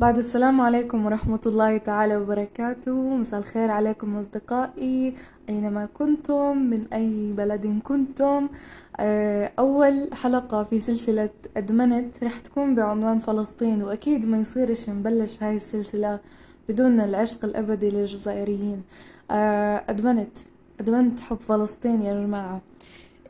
[0.00, 3.16] بعد السلام عليكم ورحمة الله تعالى وبركاته.
[3.16, 5.14] مساء الخير عليكم أصدقائي.
[5.48, 8.48] أينما كنتم؟ من أي بلد كنتم؟
[8.96, 15.56] آه، أول حلقة في سلسلة أدمنت رح تكون بعنوان فلسطين وأكيد ما يصيرش نبلش هاي
[15.56, 16.20] السلسلة
[16.68, 18.82] بدون العشق الأبدي للجزائريين.
[19.30, 20.38] آه، أدمنت
[20.80, 22.60] أدمنت حب فلسطين يا جماعة.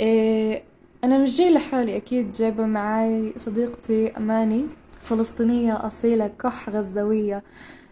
[0.00, 0.62] آه،
[1.04, 4.66] أنا مش جاي لحالي أكيد جايبة معاي صديقتي أماني.
[5.00, 7.42] فلسطينية أصيلة كح غزاوية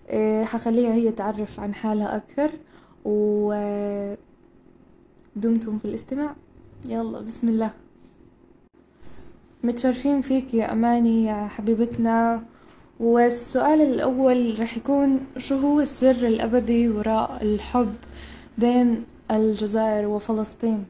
[0.09, 2.51] إيه، رح أخليها هي تعرف عن حالها أكثر.
[3.05, 4.19] ودمتم
[5.79, 6.37] في الاستماع.
[6.87, 7.71] يلا بسم الله.
[9.65, 12.43] متشرفين فيك يا أماني يا حبيبتنا.
[13.01, 17.95] والسؤال الأول رح يكون شو هو السر الأبدي وراء الحب
[18.59, 20.85] بين الجزائر وفلسطين؟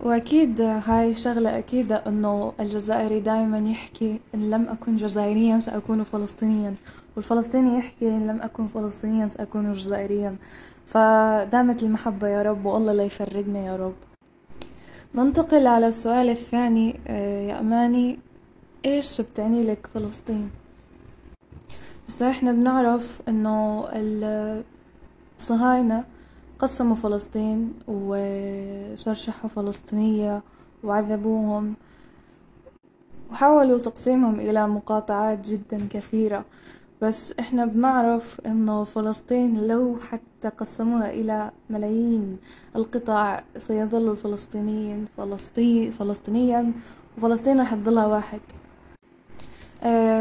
[0.00, 6.74] وأكيد هاي شغلة أكيدة إنه الجزائري دايما يحكي إن لم أكن جزائريا سأكون فلسطينيا
[7.16, 10.36] والفلسطيني يحكي إن لم أكن فلسطينيا سأكون جزائريا
[10.86, 13.94] فدامت المحبة يا رب والله لا يفرقنا يا رب
[15.14, 18.18] ننتقل على السؤال الثاني آه، يا أماني
[18.84, 20.50] إيش بتعني لك فلسطين؟
[22.08, 23.84] هسا إحنا بنعرف إنه
[25.38, 26.04] الصهاينة
[26.58, 30.42] قسموا فلسطين وشرشحوا فلسطينية
[30.84, 31.74] وعذبوهم
[33.30, 36.44] وحاولوا تقسيمهم إلى مقاطعات جدا كثيرة.
[37.02, 42.36] بس إحنا بنعرف إنه فلسطين لو حتى قسموها إلى ملايين
[42.76, 46.72] القطع سيظل الفلسطينيين فلسطين فلسطينيا
[47.18, 48.40] وفلسطين رح تضلها واحد.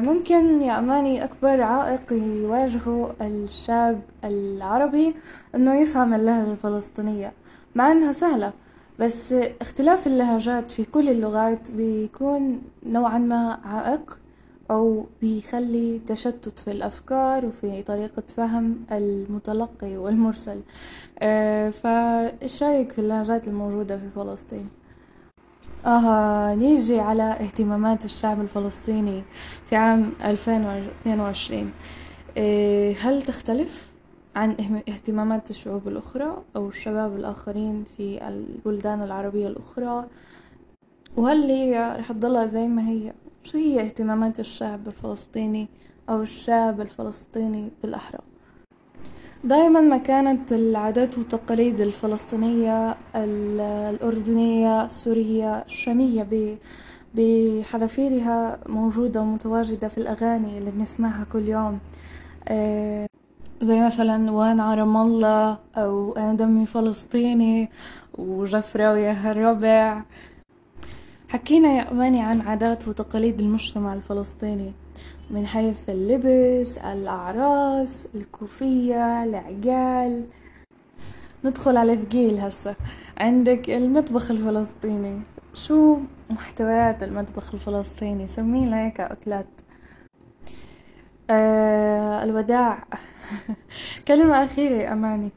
[0.01, 5.15] ممكن يا أماني أكبر عائق يواجهه الشاب العربي
[5.55, 7.33] إنه يفهم اللهجة الفلسطينية
[7.75, 8.53] مع إنها سهلة
[8.99, 14.19] بس اختلاف اللهجات في كل اللغات بيكون نوعا ما عائق
[14.71, 20.61] أو بيخلي تشتت في الأفكار وفي طريقة فهم المتلقي والمرسل
[21.19, 24.69] آه، فإيش رأيك في اللهجات الموجودة في فلسطين؟
[25.85, 29.23] آه نيجي على اهتمامات الشعب الفلسطيني
[29.69, 31.71] في عام 2022
[32.37, 33.87] إيه، هل تختلف
[34.35, 40.05] عن اهتمامات الشعوب الأخرى أو الشباب الآخرين في البلدان العربية الأخرى؟
[41.17, 43.13] وهل هي رح تضلها زي ما هي؟
[43.43, 45.67] شو هي اهتمامات الشعب الفلسطيني
[46.09, 48.19] أو الشاب الفلسطيني بالأحرى؟
[49.43, 56.27] دائما ما كانت العادات والتقاليد الفلسطينية الأردنية السورية الشامية
[57.15, 61.79] بحذافيرها موجودة ومتواجدة في الأغاني اللي بنسمعها كل يوم.
[62.47, 63.07] آه،
[63.61, 67.69] زي مثلا وين عرم الله أو أنا دمي فلسطيني
[68.17, 70.01] وجفرة ويا الربع.
[71.29, 74.73] حكينا يا أماني عن عادات وتقاليد المجتمع الفلسطيني.
[75.29, 80.25] من حيث اللبس الأعراس الكوفية العقال
[81.43, 82.75] ندخل على ثقيل هسه.
[83.17, 85.21] عندك المطبخ الفلسطيني.
[85.53, 85.97] شو
[86.29, 89.47] محتويات المطبخ الفلسطيني؟ سمينا هيك أكلات.
[91.29, 92.83] آه الوداع.
[94.07, 95.29] كلمة أخيرة أماني.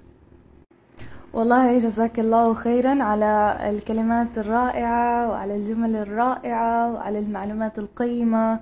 [1.37, 3.33] والله جزاك الله خيرا على
[3.71, 8.61] الكلمات الرائعة وعلى الجمل الرائعة وعلى المعلومات القيمة.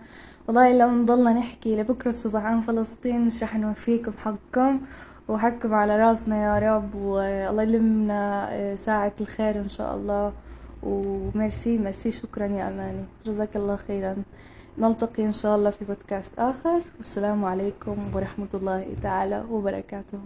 [0.48, 4.80] والله لو نضلنا نحكي لبكرة الصبح عن فلسطين مش رح نوفيكم حقكم
[5.28, 10.32] وحقكم على راسنا يا رب والله يلمنا آه، ساعة الخير إن شاء الله.
[10.82, 13.04] وميرسي ميرسي شكرا يا أماني.
[13.26, 14.16] جزاك الله خيرا.
[14.78, 16.80] نلتقي إن شاء الله في بودكاست آخر.
[16.96, 20.18] والسلام عليكم ورحمة الله تعالى وبركاته.